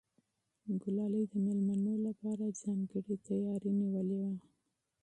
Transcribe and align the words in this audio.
ګلالۍ 0.81 1.23
د 1.31 1.33
مېلمنو 1.45 1.93
لپاره 2.07 2.45
ځانګړی 2.61 3.15
تیاری 3.27 3.71
نیولی 3.81 4.17
و. 4.23 4.25